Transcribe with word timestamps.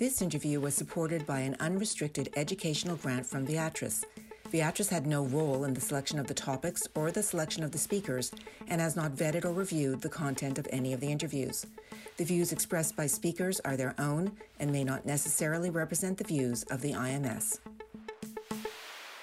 This 0.00 0.22
interview 0.22 0.60
was 0.60 0.74
supported 0.74 1.26
by 1.26 1.40
an 1.40 1.56
unrestricted 1.60 2.30
educational 2.34 2.96
grant 2.96 3.26
from 3.26 3.46
Viatris. 3.46 4.02
Viatris 4.50 4.88
had 4.88 5.06
no 5.06 5.26
role 5.26 5.64
in 5.64 5.74
the 5.74 5.80
selection 5.82 6.18
of 6.18 6.26
the 6.26 6.32
topics 6.32 6.88
or 6.94 7.10
the 7.10 7.22
selection 7.22 7.62
of 7.62 7.70
the 7.70 7.76
speakers 7.76 8.32
and 8.68 8.80
has 8.80 8.96
not 8.96 9.14
vetted 9.14 9.44
or 9.44 9.52
reviewed 9.52 10.00
the 10.00 10.08
content 10.08 10.58
of 10.58 10.66
any 10.70 10.94
of 10.94 11.00
the 11.00 11.12
interviews. 11.12 11.66
The 12.16 12.24
views 12.24 12.50
expressed 12.50 12.96
by 12.96 13.08
speakers 13.08 13.60
are 13.60 13.76
their 13.76 13.94
own 13.98 14.32
and 14.58 14.72
may 14.72 14.84
not 14.84 15.04
necessarily 15.04 15.68
represent 15.68 16.16
the 16.16 16.24
views 16.24 16.62
of 16.70 16.80
the 16.80 16.94
IMS. 16.94 17.58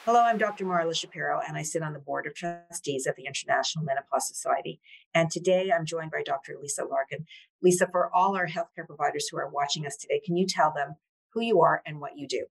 Hello, 0.08 0.22
I'm 0.22 0.38
Dr. 0.38 0.64
Marla 0.64 0.96
Shapiro, 0.96 1.42
and 1.46 1.58
I 1.58 1.64
sit 1.64 1.82
on 1.82 1.92
the 1.92 2.00
board 2.00 2.28
of 2.28 2.34
trustees 2.34 3.08
of 3.08 3.16
the 3.18 3.26
International 3.26 3.84
Menopause 3.84 4.26
Society. 4.26 4.80
And 5.14 5.30
today 5.30 5.70
I'm 5.70 5.86
joined 5.86 6.12
by 6.12 6.24
Dr. 6.24 6.56
Lisa 6.62 6.86
Larkin. 6.86 7.26
Lisa, 7.62 7.90
for 7.92 8.10
all 8.16 8.38
our 8.38 8.48
healthcare 8.48 8.88
providers 8.88 9.28
who 9.28 9.38
are 9.38 9.50
watching 9.50 9.86
us 9.86 9.98
today, 9.98 10.22
can 10.26 10.38
you 10.38 10.48
tell 10.48 10.72
them 10.74 10.96
who 11.34 11.42
you 11.42 11.60
are 11.60 11.82
and 11.86 12.00
what 12.00 12.18
you 12.18 12.26
do? 12.26 12.46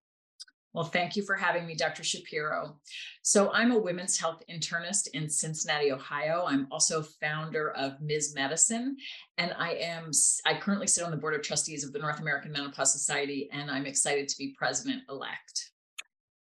Well, 0.74 0.84
thank 0.84 1.16
you 1.16 1.22
for 1.22 1.34
having 1.34 1.66
me, 1.66 1.74
Dr. 1.74 2.04
Shapiro. 2.04 2.76
So, 3.22 3.50
I'm 3.52 3.72
a 3.72 3.78
women's 3.78 4.18
health 4.18 4.42
internist 4.50 5.08
in 5.14 5.30
Cincinnati, 5.30 5.92
Ohio. 5.92 6.44
I'm 6.46 6.68
also 6.70 7.02
founder 7.02 7.70
of 7.70 7.98
Ms. 8.02 8.34
Medicine, 8.34 8.98
and 9.38 9.54
I 9.58 9.76
am 9.76 10.10
I 10.44 10.58
currently 10.58 10.88
sit 10.88 11.04
on 11.04 11.10
the 11.10 11.16
board 11.16 11.32
of 11.32 11.40
trustees 11.40 11.84
of 11.84 11.94
the 11.94 12.00
North 12.00 12.20
American 12.20 12.52
Menopause 12.52 12.92
Society, 12.92 13.48
and 13.50 13.70
I'm 13.70 13.86
excited 13.86 14.28
to 14.28 14.36
be 14.36 14.54
president 14.58 15.04
elect. 15.08 15.70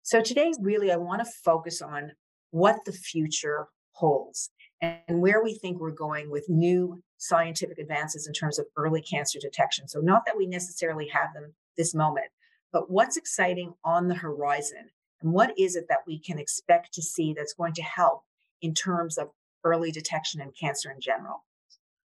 So 0.03 0.21
today, 0.21 0.51
really, 0.59 0.91
I 0.91 0.97
want 0.97 1.23
to 1.23 1.31
focus 1.43 1.81
on 1.81 2.11
what 2.51 2.83
the 2.85 2.91
future 2.91 3.67
holds 3.93 4.51
and 4.81 5.21
where 5.21 5.41
we 5.41 5.53
think 5.53 5.79
we're 5.79 5.91
going 5.91 6.29
with 6.29 6.49
new 6.49 7.01
scientific 7.17 7.79
advances 7.79 8.27
in 8.27 8.33
terms 8.33 8.59
of 8.59 8.65
early 8.75 9.01
cancer 9.01 9.39
detection. 9.39 9.87
So, 9.87 10.01
not 10.01 10.25
that 10.25 10.37
we 10.37 10.45
necessarily 10.45 11.07
have 11.07 11.33
them 11.33 11.53
this 11.77 11.95
moment, 11.95 12.27
but 12.73 12.91
what's 12.91 13.15
exciting 13.15 13.75
on 13.85 14.09
the 14.09 14.15
horizon 14.15 14.89
and 15.21 15.31
what 15.31 15.57
is 15.57 15.77
it 15.77 15.85
that 15.87 16.05
we 16.05 16.19
can 16.19 16.37
expect 16.37 16.93
to 16.95 17.01
see 17.01 17.33
that's 17.33 17.53
going 17.53 17.73
to 17.75 17.83
help 17.83 18.23
in 18.61 18.73
terms 18.73 19.17
of 19.17 19.29
early 19.63 19.89
detection 19.89 20.41
and 20.41 20.51
cancer 20.59 20.91
in 20.91 20.99
general? 20.99 21.45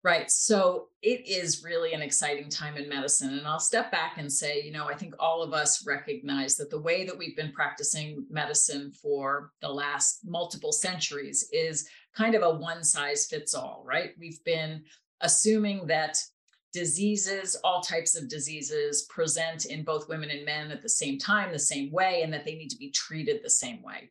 Right. 0.04 0.32
So 0.32 0.88
it 1.04 1.28
is 1.28 1.64
really 1.64 1.94
an 1.94 2.02
exciting 2.02 2.50
time 2.50 2.76
in 2.76 2.90
medicine. 2.90 3.38
And 3.38 3.46
I'll 3.46 3.60
step 3.60 3.92
back 3.92 4.18
and 4.18 4.32
say, 4.32 4.62
you 4.64 4.72
know, 4.72 4.88
I 4.88 4.96
think 4.96 5.14
all 5.20 5.44
of 5.44 5.54
us 5.54 5.86
recognize 5.86 6.56
that 6.56 6.72
the 6.72 6.82
way 6.82 7.06
that 7.06 7.16
we've 7.16 7.36
been 7.36 7.52
practicing 7.52 8.26
medicine 8.28 8.92
for 8.92 9.52
the 9.62 9.70
last 9.70 10.22
multiple 10.26 10.72
centuries 10.72 11.48
is 11.52 11.88
kind 12.16 12.34
of 12.34 12.42
a 12.42 12.56
one 12.56 12.84
size 12.84 13.28
fits 13.28 13.54
all, 13.54 13.84
right? 13.86 14.12
We've 14.20 14.44
been 14.44 14.84
assuming 15.22 15.86
that 15.86 16.20
diseases, 16.73 17.55
all 17.64 17.81
types 17.81 18.16
of 18.16 18.30
diseases, 18.30 19.03
present 19.03 19.66
in 19.66 19.83
both 19.83 20.08
women 20.08 20.30
and 20.30 20.45
men 20.45 20.72
at 20.72 20.81
the 20.81 20.89
same 20.89 21.17
time, 21.17 21.52
the 21.52 21.59
same 21.59 21.91
way, 21.91 22.22
and 22.22 22.33
that 22.33 22.45
they 22.45 22.55
need 22.55 22.69
to 22.69 22.77
be 22.77 22.91
treated 22.91 23.41
the 23.44 23.50
same 23.50 23.81
way. 23.81 24.09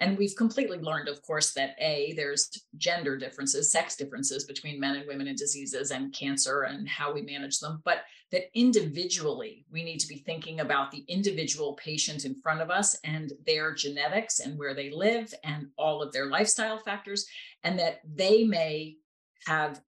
And 0.00 0.18
we've 0.18 0.36
completely 0.36 0.78
learned, 0.78 1.08
of 1.08 1.22
course, 1.22 1.54
that 1.54 1.74
A, 1.80 2.12
there's 2.14 2.50
gender 2.76 3.16
differences, 3.16 3.72
sex 3.72 3.96
differences 3.96 4.44
between 4.44 4.78
men 4.78 4.96
and 4.96 5.06
women 5.06 5.28
in 5.28 5.34
diseases 5.34 5.90
and 5.90 6.12
cancer 6.12 6.62
and 6.62 6.86
how 6.86 7.12
we 7.12 7.22
manage 7.22 7.58
them, 7.58 7.80
but 7.84 8.02
that 8.32 8.50
individually 8.54 9.64
we 9.70 9.82
need 9.82 9.98
to 9.98 10.08
be 10.08 10.18
thinking 10.18 10.60
about 10.60 10.90
the 10.90 11.04
individual 11.08 11.74
patient 11.74 12.24
in 12.24 12.40
front 12.42 12.60
of 12.60 12.70
us 12.70 12.96
and 13.04 13.32
their 13.46 13.74
genetics 13.74 14.40
and 14.40 14.58
where 14.58 14.74
they 14.74 14.90
live 14.90 15.32
and 15.44 15.68
all 15.78 16.02
of 16.02 16.12
their 16.12 16.26
lifestyle 16.26 16.78
factors, 16.78 17.26
and 17.64 17.78
that 17.78 18.00
they 18.04 18.44
may 18.44 18.96
have 19.46 19.80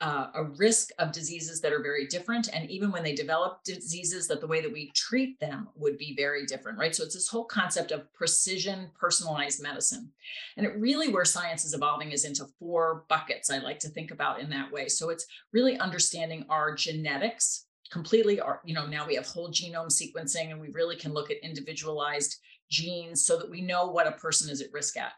uh, 0.00 0.28
a 0.34 0.44
risk 0.44 0.90
of 0.98 1.12
diseases 1.12 1.60
that 1.60 1.72
are 1.72 1.82
very 1.82 2.06
different. 2.06 2.48
And 2.52 2.70
even 2.70 2.90
when 2.90 3.02
they 3.02 3.14
develop 3.14 3.62
diseases, 3.64 4.26
that 4.28 4.40
the 4.40 4.46
way 4.46 4.60
that 4.60 4.72
we 4.72 4.90
treat 4.94 5.38
them 5.40 5.68
would 5.76 5.98
be 5.98 6.14
very 6.16 6.46
different, 6.46 6.78
right? 6.78 6.94
So 6.94 7.04
it's 7.04 7.14
this 7.14 7.28
whole 7.28 7.44
concept 7.44 7.90
of 7.90 8.12
precision 8.14 8.90
personalized 8.98 9.62
medicine. 9.62 10.10
And 10.56 10.66
it 10.66 10.78
really 10.78 11.08
where 11.08 11.24
science 11.24 11.64
is 11.64 11.74
evolving 11.74 12.12
is 12.12 12.24
into 12.24 12.46
four 12.58 13.04
buckets 13.08 13.50
I 13.50 13.58
like 13.58 13.78
to 13.80 13.88
think 13.88 14.10
about 14.10 14.40
in 14.40 14.48
that 14.50 14.72
way. 14.72 14.88
So 14.88 15.10
it's 15.10 15.26
really 15.52 15.78
understanding 15.78 16.46
our 16.48 16.74
genetics 16.74 17.66
completely 17.90 18.40
Our 18.40 18.60
you 18.64 18.72
know 18.72 18.86
now 18.86 19.04
we 19.04 19.16
have 19.16 19.26
whole 19.26 19.50
genome 19.50 19.90
sequencing 19.90 20.52
and 20.52 20.60
we 20.60 20.68
really 20.68 20.94
can 20.94 21.12
look 21.12 21.28
at 21.32 21.38
individualized 21.42 22.36
genes 22.70 23.26
so 23.26 23.36
that 23.36 23.50
we 23.50 23.60
know 23.60 23.88
what 23.88 24.06
a 24.06 24.12
person 24.12 24.48
is 24.48 24.60
at 24.60 24.72
risk 24.72 24.96
at 24.96 25.10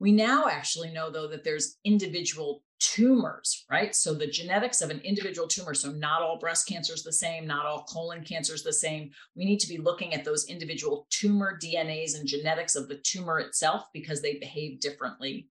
we 0.00 0.12
now 0.12 0.46
actually 0.48 0.90
know, 0.90 1.10
though, 1.10 1.28
that 1.28 1.44
there's 1.44 1.76
individual 1.84 2.62
tumors, 2.80 3.64
right? 3.70 3.94
So 3.94 4.14
the 4.14 4.26
genetics 4.26 4.80
of 4.80 4.90
an 4.90 5.00
individual 5.00 5.46
tumor. 5.46 5.74
So 5.74 5.92
not 5.92 6.22
all 6.22 6.38
breast 6.38 6.66
cancer 6.66 6.94
is 6.94 7.04
the 7.04 7.12
same, 7.12 7.46
not 7.46 7.66
all 7.66 7.84
colon 7.84 8.24
cancer 8.24 8.54
is 8.54 8.64
the 8.64 8.72
same. 8.72 9.10
We 9.36 9.44
need 9.44 9.60
to 9.60 9.68
be 9.68 9.78
looking 9.78 10.14
at 10.14 10.24
those 10.24 10.48
individual 10.48 11.06
tumor 11.10 11.58
DNAs 11.62 12.18
and 12.18 12.26
genetics 12.26 12.76
of 12.76 12.88
the 12.88 12.96
tumor 12.96 13.38
itself 13.38 13.84
because 13.92 14.22
they 14.22 14.38
behave 14.38 14.80
differently. 14.80 15.48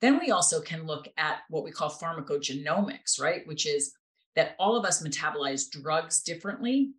Then 0.00 0.18
we 0.18 0.30
also 0.30 0.60
can 0.60 0.86
look 0.86 1.08
at 1.16 1.38
what 1.48 1.64
we 1.64 1.70
call 1.70 1.90
pharmacogenomics, 1.90 3.20
right? 3.20 3.46
Which 3.46 3.66
is 3.66 3.94
that 4.34 4.54
all 4.58 4.76
of 4.76 4.84
us 4.84 5.02
metabolize 5.02 5.70
drugs 5.70 6.22
differently. 6.22 6.90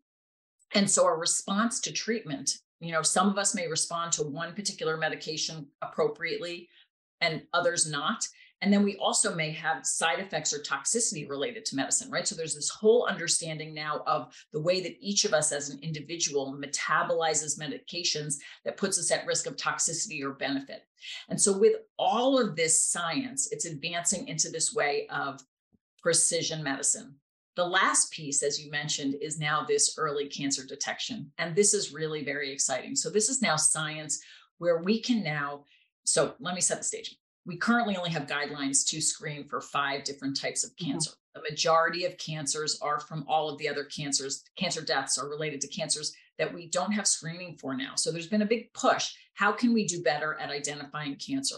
And 0.74 0.90
so 0.90 1.06
our 1.06 1.20
response 1.20 1.80
to 1.82 1.92
treatment, 1.92 2.58
you 2.80 2.92
know, 2.92 3.02
some 3.02 3.30
of 3.30 3.38
us 3.38 3.54
may 3.54 3.68
respond 3.68 4.12
to 4.14 4.24
one 4.24 4.54
particular 4.54 4.98
medication 4.98 5.68
appropriately 5.82 6.70
and 7.22 7.44
others 7.54 7.90
not. 7.90 8.28
And 8.62 8.74
then 8.74 8.84
we 8.84 8.98
also 8.98 9.36
may 9.36 9.52
have 9.52 9.86
side 9.86 10.20
effects 10.20 10.54
or 10.54 10.60
toxicity 10.60 11.30
related 11.30 11.64
to 11.66 11.76
medicine, 11.76 12.10
right? 12.10 12.28
So 12.28 12.36
there's 12.36 12.56
this 12.56 12.70
whole 12.70 13.06
understanding 13.06 13.74
now 13.74 14.02
of 14.08 14.34
the 14.52 14.62
way 14.62 14.82
that 14.82 14.98
each 15.00 15.26
of 15.26 15.34
us 15.34 15.52
as 15.52 15.70
an 15.70 15.80
individual 15.82 16.58
metabolizes 16.60 17.60
medications 17.60 18.36
that 18.66 18.78
puts 18.78 18.98
us 18.98 19.12
at 19.12 19.28
risk 19.28 19.46
of 19.46 19.58
toxicity 19.58 20.24
or 20.24 20.32
benefit. 20.32 20.84
And 21.30 21.40
so 21.40 21.58
with 21.58 21.76
all 22.00 22.40
of 22.40 22.56
this 22.56 22.84
science, 22.84 23.52
it's 23.52 23.66
advancing 23.66 24.28
into 24.28 24.50
this 24.50 24.74
way 24.74 25.08
of 25.12 25.40
precision 26.02 26.64
medicine. 26.64 27.16
The 27.56 27.66
last 27.66 28.12
piece, 28.12 28.44
as 28.44 28.64
you 28.64 28.72
mentioned, 28.72 29.16
is 29.22 29.40
now 29.40 29.66
this 29.68 29.96
early 29.98 30.28
cancer 30.28 30.64
detection. 30.64 31.32
And 31.38 31.56
this 31.56 31.74
is 31.74 31.94
really 31.94 32.24
very 32.24 32.52
exciting. 32.52 32.96
So, 32.96 33.10
this 33.10 33.30
is 33.30 33.42
now 33.42 33.56
science 33.56 34.20
where 34.60 34.84
we 34.84 35.00
can 35.02 35.24
now 35.24 35.64
so 36.08 36.34
let 36.40 36.56
me 36.56 36.62
set 36.62 36.78
the 36.78 36.84
stage. 36.86 37.16
We 37.48 37.58
currently 37.58 37.96
only 37.96 38.10
have 38.10 38.28
guidelines 38.28 38.86
to 38.88 39.02
screen 39.02 39.48
for 39.48 39.62
five 39.62 40.04
different 40.04 40.40
types 40.40 40.64
of 40.64 40.72
mm-hmm. 40.72 40.92
cancer. 40.92 41.12
Mm-hmm. 41.12 41.40
The 41.42 41.50
majority 41.50 42.06
of 42.06 42.18
cancers 42.18 42.78
are 42.82 43.00
from 43.00 43.26
all 43.28 43.50
of 43.50 43.58
the 43.58 43.70
other 43.70 43.86
cancers. 43.86 44.44
Cancer 44.58 44.82
deaths 44.82 45.18
are 45.18 45.30
related 45.30 45.62
to 45.62 45.68
cancers 45.68 46.14
that 46.38 46.54
we 46.54 46.68
don't 46.68 46.92
have 46.92 47.08
screening 47.08 47.58
for 47.58 47.76
now. 47.76 47.94
So 47.96 48.12
there's 48.12 48.28
been 48.28 48.42
a 48.42 48.48
big 48.48 48.74
push. 48.74 49.14
How 49.34 49.52
can 49.52 49.74
we 49.74 49.86
do 49.86 50.04
better 50.04 50.36
at 50.40 50.50
identifying 50.50 51.16
cancer? 51.16 51.58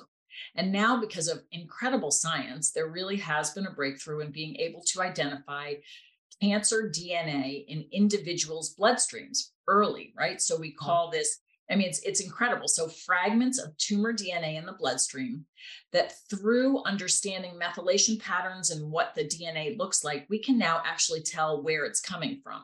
And 0.56 0.72
now, 0.72 1.00
because 1.00 1.28
of 1.28 1.44
incredible 1.52 2.12
science, 2.12 2.72
there 2.72 2.88
really 2.88 3.18
has 3.18 3.52
been 3.52 3.66
a 3.66 3.72
breakthrough 3.72 4.22
in 4.22 4.32
being 4.32 4.56
able 4.58 4.82
to 4.88 5.02
identify 5.02 5.74
cancer 6.42 6.92
DNA 6.94 7.66
in 7.68 7.86
individuals' 7.92 8.76
bloodstreams 8.76 9.50
early, 9.68 10.14
right? 10.18 10.42
So 10.42 10.58
we 10.58 10.72
call 10.72 11.10
this 11.10 11.40
I 11.72 11.76
mean, 11.76 11.88
it's 11.90 12.00
it's 12.00 12.22
incredible. 12.22 12.68
So 12.68 12.88
fragments 12.88 13.60
of 13.60 13.78
tumor 13.78 14.14
DNA 14.14 14.58
in 14.58 14.66
the 14.66 14.74
bloodstream 14.74 15.46
that 15.92 16.14
through 16.30 16.84
understanding 16.84 17.60
methylation 17.62 18.20
patterns 18.20 18.72
and 18.72 18.92
what 18.92 19.14
the 19.16 19.26
DNA 19.26 19.78
looks 19.78 20.04
like, 20.04 20.26
we 20.30 20.40
can 20.40 20.58
now 20.58 20.82
actually 20.86 21.22
tell 21.22 21.62
where 21.62 21.86
it's 21.86 22.02
coming 22.02 22.40
from. 22.44 22.64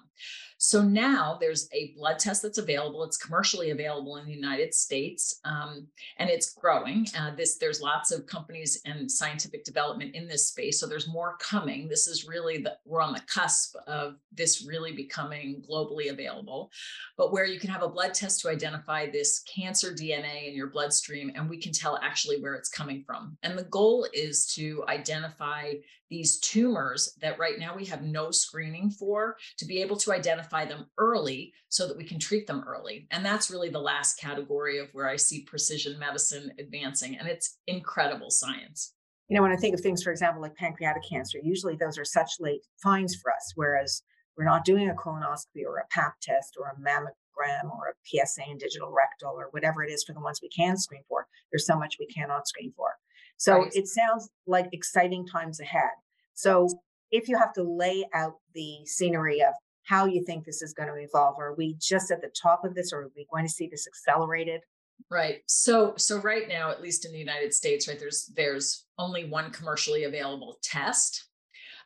So 0.66 0.82
now 0.82 1.38
there's 1.40 1.70
a 1.74 1.94
blood 1.96 2.18
test 2.18 2.42
that's 2.42 2.58
available. 2.58 3.04
It's 3.04 3.18
commercially 3.18 3.70
available 3.70 4.18
in 4.18 4.26
the 4.26 4.34
United 4.34 4.74
States, 4.74 5.40
um, 5.46 5.86
and 6.18 6.28
it's 6.28 6.56
growing. 6.56 7.06
Uh, 7.16 7.36
this 7.36 7.60
there's 7.60 7.82
lots 7.82 8.12
of 8.12 8.26
companies 8.26 8.82
and 8.84 9.10
scientific 9.10 9.64
development 9.64 10.16
in 10.16 10.28
this 10.28 10.48
space. 10.48 10.80
So 10.80 10.88
there's 10.88 11.08
more 11.08 11.38
coming. 11.38 11.88
This 11.88 12.08
is 12.08 12.28
really 12.28 12.58
the 12.58 12.78
we're 12.84 13.04
on 13.04 13.14
the 13.14 13.22
cusp 13.32 13.76
of 13.86 14.16
this 14.34 14.66
really 14.68 14.92
becoming 14.92 15.62
globally 15.70 16.10
available. 16.10 16.72
But 17.16 17.32
where 17.32 17.46
you 17.46 17.60
can 17.60 17.70
have 17.70 17.84
a 17.84 17.88
blood 17.88 18.16
test 18.16 18.42
to 18.42 18.50
identify 18.50 19.08
this 19.08 19.42
cancer 19.42 19.94
DNA 19.94 20.48
in 20.48 20.56
your 20.56 20.72
bloodstream, 20.72 21.32
and 21.36 21.48
we 21.48 21.62
can 21.62 21.74
tell 21.74 22.00
actually 22.02 22.42
where 22.42 22.56
it's 22.56 22.70
coming 22.70 23.04
from. 23.06 23.38
And 23.44 23.56
the 23.56 23.66
goal 23.66 24.08
is 24.14 24.48
to 24.56 24.84
identify 24.88 25.74
these 26.10 26.40
tumors 26.40 27.18
that 27.22 27.40
right 27.40 27.60
now 27.60 27.76
we 27.76 27.86
have 27.86 28.04
no 28.04 28.32
screening 28.32 28.90
for 28.90 29.38
to 29.58 29.66
be 29.66 29.82
able 29.82 29.98
to 29.98 30.14
identify 30.14 30.55
them 30.64 30.86
early 30.98 31.52
so 31.68 31.88
that 31.88 31.98
we 31.98 32.06
can 32.06 32.20
treat 32.20 32.48
them 32.48 32.64
early. 32.66 33.08
And 33.12 33.26
that's 33.26 33.52
really 33.52 33.70
the 33.70 33.80
last 33.80 34.18
category 34.18 34.80
of 34.80 34.88
where 34.94 35.10
I 35.10 35.18
see 35.18 35.42
precision 35.42 36.00
medicine 36.00 36.54
advancing. 36.60 37.18
And 37.18 37.28
it's 37.28 37.58
incredible 37.68 38.30
science. 38.30 38.94
You 39.28 39.36
know, 39.36 39.42
when 39.42 39.52
I 39.52 39.58
think 39.58 39.74
of 39.74 39.82
things, 39.82 40.04
for 40.04 40.12
example, 40.12 40.42
like 40.42 40.56
pancreatic 40.56 41.04
cancer, 41.10 41.40
usually 41.44 41.76
those 41.76 41.98
are 41.98 42.06
such 42.06 42.34
late 42.40 42.62
finds 42.82 43.16
for 43.16 43.32
us, 43.34 43.52
whereas 43.56 44.04
we're 44.38 44.46
not 44.46 44.66
doing 44.66 44.90
a 44.90 44.94
colonoscopy 44.94 45.66
or 45.68 45.78
a 45.78 45.88
pap 45.90 46.14
test 46.22 46.56
or 46.60 46.68
a 46.68 46.80
mammogram 46.80 47.72
or 47.72 47.90
a 47.90 47.96
PSA 48.06 48.44
and 48.48 48.60
digital 48.60 48.94
rectal 48.94 49.36
or 49.36 49.48
whatever 49.52 49.84
it 49.84 49.92
is 49.92 50.04
for 50.04 50.14
the 50.14 50.20
ones 50.20 50.40
we 50.42 50.50
can 50.50 50.78
screen 50.78 51.04
for. 51.10 51.28
There's 51.52 51.66
so 51.66 51.78
much 51.78 51.98
we 52.00 52.08
cannot 52.08 52.48
screen 52.48 52.72
for. 52.78 52.90
So 53.38 53.60
right. 53.60 53.72
it 53.74 53.88
sounds 53.88 54.30
like 54.46 54.68
exciting 54.72 55.26
times 55.28 55.60
ahead. 55.60 55.92
So 56.34 56.68
if 57.12 57.28
you 57.28 57.38
have 57.38 57.54
to 57.54 57.64
lay 57.64 58.06
out 58.14 58.36
the 58.54 58.86
scenery 58.86 59.42
of 59.42 59.54
how 59.86 60.06
you 60.06 60.24
think 60.24 60.46
this 60.46 60.62
is 60.62 60.74
going 60.74 60.90
to 60.90 60.96
evolve. 60.96 61.40
Are 61.40 61.54
we 61.54 61.76
just 61.80 62.12
at 62.12 62.22
the 62.22 62.30
top 62.30 62.66
of 62.66 62.76
this 62.76 62.92
or 62.92 63.04
are 63.04 63.12
we 63.16 63.28
going 63.32 63.46
to 63.46 63.52
see 63.52 63.68
this 63.68 63.88
accelerated? 63.88 64.62
Right. 65.10 65.42
So 65.48 65.94
so 65.98 66.20
right 66.22 66.48
now, 66.48 66.72
at 66.72 66.82
least 66.82 67.06
in 67.06 67.12
the 67.12 67.20
United 67.20 67.54
States, 67.54 67.88
right, 67.88 68.00
there's 68.00 68.32
there's 68.36 68.86
only 68.98 69.26
one 69.26 69.52
commercially 69.52 70.06
available 70.06 70.58
test 70.64 71.28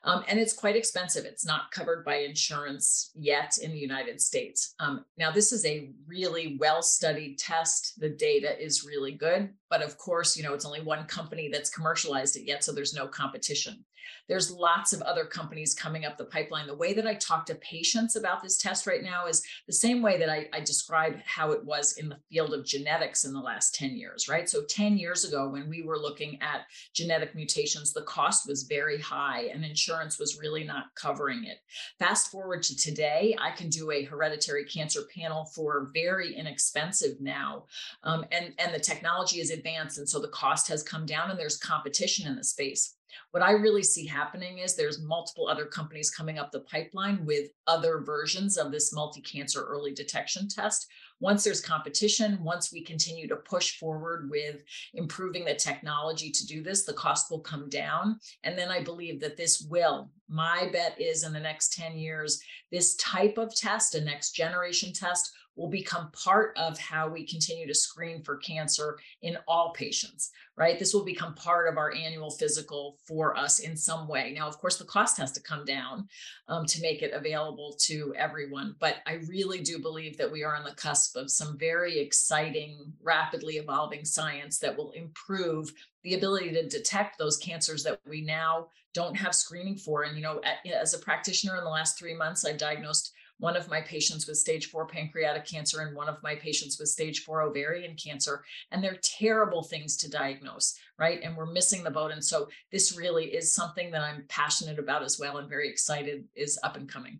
um, 0.03 0.23
and 0.27 0.39
it's 0.39 0.53
quite 0.53 0.75
expensive. 0.75 1.25
It's 1.25 1.45
not 1.45 1.71
covered 1.71 2.05
by 2.05 2.17
insurance 2.17 3.11
yet 3.15 3.57
in 3.61 3.71
the 3.71 3.77
United 3.77 4.21
States. 4.21 4.73
Um, 4.79 5.03
now, 5.17 5.29
this 5.29 5.51
is 5.51 5.65
a 5.65 5.91
really 6.07 6.57
well 6.59 6.81
studied 6.81 7.37
test. 7.37 7.99
The 7.99 8.09
data 8.09 8.61
is 8.63 8.85
really 8.85 9.11
good. 9.11 9.49
But 9.69 9.81
of 9.81 9.97
course, 9.97 10.37
you 10.37 10.43
know, 10.43 10.53
it's 10.53 10.65
only 10.65 10.81
one 10.81 11.05
company 11.05 11.49
that's 11.51 11.69
commercialized 11.69 12.37
it 12.37 12.45
yet. 12.45 12.63
So 12.63 12.71
there's 12.71 12.93
no 12.93 13.07
competition. 13.07 13.83
There's 14.27 14.51
lots 14.51 14.93
of 14.93 15.01
other 15.01 15.25
companies 15.25 15.73
coming 15.73 16.05
up 16.05 16.17
the 16.17 16.25
pipeline. 16.25 16.67
The 16.67 16.75
way 16.75 16.93
that 16.93 17.07
I 17.07 17.15
talk 17.15 17.45
to 17.47 17.55
patients 17.55 18.15
about 18.15 18.43
this 18.43 18.57
test 18.57 18.85
right 18.85 19.03
now 19.03 19.25
is 19.27 19.43
the 19.67 19.73
same 19.73 20.01
way 20.01 20.17
that 20.19 20.29
I, 20.29 20.47
I 20.53 20.59
describe 20.59 21.19
how 21.25 21.51
it 21.51 21.63
was 21.65 21.93
in 21.97 22.09
the 22.09 22.19
field 22.29 22.53
of 22.53 22.65
genetics 22.65 23.25
in 23.25 23.33
the 23.33 23.39
last 23.39 23.73
10 23.75 23.95
years, 23.95 24.29
right? 24.29 24.47
So 24.49 24.63
10 24.63 24.97
years 24.97 25.25
ago, 25.25 25.49
when 25.49 25.69
we 25.69 25.81
were 25.81 25.97
looking 25.97 26.39
at 26.41 26.65
genetic 26.93 27.35
mutations, 27.35 27.91
the 27.91 28.03
cost 28.03 28.47
was 28.47 28.63
very 28.63 28.99
high 28.99 29.49
and 29.53 29.65
insurance 29.65 30.19
was 30.19 30.39
really 30.39 30.63
not 30.63 30.93
covering 30.95 31.45
it. 31.45 31.57
Fast 31.97 32.31
forward 32.31 32.63
to 32.63 32.77
today, 32.77 33.35
I 33.39 33.51
can 33.51 33.69
do 33.69 33.91
a 33.91 34.03
hereditary 34.03 34.65
cancer 34.65 35.01
panel 35.15 35.45
for 35.45 35.89
very 35.93 36.35
inexpensive 36.35 37.19
now. 37.19 37.65
Um, 38.03 38.25
and, 38.31 38.53
and 38.59 38.73
the 38.73 38.79
technology 38.79 39.39
is 39.39 39.51
advanced. 39.51 39.97
And 39.97 40.07
so 40.07 40.19
the 40.19 40.27
cost 40.27 40.67
has 40.67 40.83
come 40.83 41.05
down 41.05 41.31
and 41.31 41.39
there's 41.39 41.57
competition 41.57 42.27
in 42.27 42.35
the 42.35 42.43
space. 42.43 42.95
What 43.31 43.43
I 43.43 43.51
really 43.51 43.83
see 43.83 44.05
happening 44.05 44.59
is 44.59 44.75
there's 44.75 45.01
multiple 45.01 45.47
other 45.47 45.65
companies 45.65 46.09
coming 46.09 46.37
up 46.39 46.51
the 46.51 46.61
pipeline 46.61 47.25
with 47.25 47.49
other 47.67 47.99
versions 47.99 48.57
of 48.57 48.71
this 48.71 48.93
multi-cancer 48.93 49.63
early 49.63 49.93
detection 49.93 50.47
test. 50.47 50.87
Once 51.19 51.43
there's 51.43 51.61
competition, 51.61 52.41
once 52.43 52.71
we 52.71 52.81
continue 52.81 53.27
to 53.27 53.35
push 53.35 53.77
forward 53.77 54.29
with 54.29 54.63
improving 54.93 55.45
the 55.45 55.53
technology 55.53 56.31
to 56.31 56.45
do 56.45 56.63
this, 56.63 56.83
the 56.83 56.93
cost 56.93 57.29
will 57.29 57.41
come 57.41 57.69
down. 57.69 58.19
And 58.43 58.57
then 58.57 58.69
I 58.69 58.83
believe 58.83 59.19
that 59.19 59.37
this 59.37 59.65
will, 59.69 60.09
my 60.27 60.69
bet 60.71 60.99
is 60.99 61.23
in 61.23 61.33
the 61.33 61.39
next 61.39 61.73
10 61.73 61.97
years, 61.97 62.41
this 62.71 62.95
type 62.95 63.37
of 63.37 63.55
test, 63.55 63.95
a 63.95 64.01
next 64.01 64.31
generation 64.31 64.93
test, 64.93 65.31
will 65.59 65.69
become 65.69 66.09
part 66.11 66.57
of 66.57 66.79
how 66.79 67.09
we 67.09 67.25
continue 67.25 67.67
to 67.67 67.73
screen 67.73 68.23
for 68.23 68.37
cancer 68.37 68.97
in 69.21 69.37
all 69.45 69.73
patients, 69.73 70.31
right? 70.55 70.79
This 70.79 70.93
will 70.93 71.03
become 71.03 71.35
part 71.35 71.67
of 71.67 71.77
our 71.77 71.93
annual 71.93 72.31
physical 72.31 72.97
for 73.05 73.37
us 73.37 73.59
in 73.59 73.75
some 73.75 74.07
way. 74.07 74.33
Now, 74.33 74.47
of 74.47 74.57
course, 74.57 74.77
the 74.77 74.85
cost 74.85 75.17
has 75.17 75.33
to 75.33 75.41
come 75.41 75.65
down 75.65 76.07
um, 76.47 76.65
to 76.65 76.81
make 76.81 77.01
it 77.01 77.13
available 77.13 77.75
to 77.81 78.13
everyone. 78.17 78.75
But 78.79 78.97
I 79.05 79.19
really 79.27 79.59
do 79.59 79.79
believe 79.79 80.17
that 80.17 80.31
we 80.31 80.43
are 80.43 80.55
on 80.55 80.63
the 80.63 80.71
cusp 80.71 81.08
of 81.15 81.31
some 81.31 81.57
very 81.57 81.99
exciting, 81.99 82.93
rapidly 83.01 83.57
evolving 83.57 84.05
science 84.05 84.57
that 84.59 84.77
will 84.77 84.91
improve 84.91 85.71
the 86.03 86.15
ability 86.15 86.51
to 86.51 86.67
detect 86.67 87.17
those 87.17 87.37
cancers 87.37 87.83
that 87.83 87.99
we 88.07 88.21
now 88.21 88.67
don't 88.93 89.15
have 89.15 89.35
screening 89.35 89.77
for. 89.77 90.03
And, 90.03 90.15
you 90.15 90.23
know, 90.23 90.41
as 90.73 90.93
a 90.93 90.99
practitioner 90.99 91.57
in 91.57 91.63
the 91.63 91.69
last 91.69 91.97
three 91.97 92.15
months, 92.15 92.45
I've 92.45 92.57
diagnosed 92.57 93.13
one 93.37 93.55
of 93.55 93.69
my 93.69 93.79
patients 93.79 94.27
with 94.27 94.37
stage 94.37 94.65
four 94.65 94.85
pancreatic 94.85 95.45
cancer 95.45 95.81
and 95.81 95.95
one 95.95 96.09
of 96.09 96.21
my 96.21 96.35
patients 96.35 96.77
with 96.77 96.89
stage 96.89 97.23
four 97.23 97.41
ovarian 97.41 97.95
cancer. 97.95 98.43
And 98.71 98.83
they're 98.83 98.99
terrible 99.01 99.63
things 99.63 99.95
to 99.97 100.09
diagnose, 100.09 100.77
right? 100.97 101.21
And 101.23 101.37
we're 101.37 101.45
missing 101.45 101.83
the 101.83 101.91
boat. 101.91 102.11
And 102.11 102.23
so 102.23 102.49
this 102.71 102.97
really 102.97 103.25
is 103.25 103.53
something 103.53 103.91
that 103.91 104.01
I'm 104.01 104.25
passionate 104.27 104.77
about 104.77 105.03
as 105.03 105.19
well 105.19 105.37
and 105.37 105.47
very 105.47 105.69
excited 105.69 106.25
is 106.35 106.59
up 106.63 106.75
and 106.75 106.89
coming. 106.89 107.19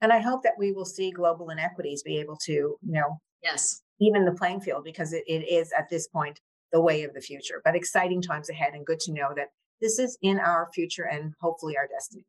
And 0.00 0.12
I 0.12 0.20
hope 0.20 0.42
that 0.42 0.58
we 0.58 0.72
will 0.72 0.84
see 0.84 1.10
global 1.10 1.50
inequities 1.50 2.02
be 2.02 2.18
able 2.18 2.36
to, 2.44 2.52
you 2.52 2.78
know, 2.82 3.20
yes, 3.42 3.82
even 4.00 4.24
the 4.24 4.32
playing 4.32 4.60
field 4.60 4.84
because 4.84 5.12
it, 5.12 5.24
it 5.26 5.48
is 5.48 5.72
at 5.76 5.88
this 5.88 6.06
point 6.08 6.40
the 6.72 6.80
way 6.80 7.04
of 7.04 7.14
the 7.14 7.20
future. 7.20 7.62
But 7.64 7.76
exciting 7.76 8.20
times 8.20 8.50
ahead 8.50 8.74
and 8.74 8.84
good 8.84 9.00
to 9.00 9.12
know 9.12 9.32
that 9.36 9.48
this 9.80 9.98
is 9.98 10.18
in 10.22 10.38
our 10.38 10.68
future 10.74 11.04
and 11.04 11.32
hopefully 11.40 11.76
our 11.76 11.86
destiny. 11.86 12.24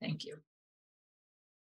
Thank 0.00 0.24
you. 0.24 0.36